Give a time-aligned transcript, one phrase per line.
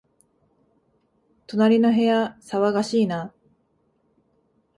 [1.45, 3.31] 隣の部屋、騒がしいな